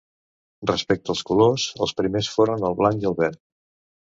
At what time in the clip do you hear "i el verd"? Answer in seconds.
3.07-3.41